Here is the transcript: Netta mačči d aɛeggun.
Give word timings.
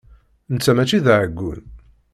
Netta 0.53 0.71
mačči 0.75 0.99
d 1.05 1.07
aɛeggun. 1.13 1.61